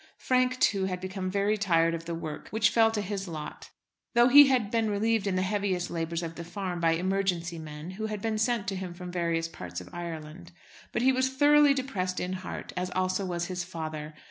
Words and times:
Frank, 0.17 0.59
too, 0.59 0.85
had 0.85 0.99
become 0.99 1.29
very 1.29 1.59
tired 1.59 1.93
of 1.93 2.05
the 2.05 2.15
work 2.15 2.47
which 2.49 2.71
fell 2.71 2.89
to 2.89 3.01
his 3.03 3.27
lot, 3.27 3.69
though 4.15 4.29
he 4.29 4.47
had 4.47 4.71
been 4.71 4.89
relieved 4.89 5.27
in 5.27 5.35
the 5.35 5.43
heaviest 5.43 5.91
labours 5.91 6.23
of 6.23 6.33
the 6.33 6.43
farm 6.43 6.79
by 6.79 6.93
"Emergency" 6.93 7.59
men, 7.59 7.91
who 7.91 8.07
had 8.07 8.19
been 8.19 8.39
sent 8.39 8.67
to 8.67 8.75
him 8.75 8.95
from 8.95 9.11
various 9.11 9.47
parts 9.47 9.79
of 9.79 9.93
Ireland. 9.93 10.53
But 10.91 11.03
he 11.03 11.11
was 11.11 11.29
thoroughly 11.29 11.75
depressed 11.75 12.19
in 12.19 12.33
heart, 12.33 12.73
as 12.75 12.89
also 12.95 13.27
was 13.27 13.45
his 13.45 13.63
father. 13.63 14.15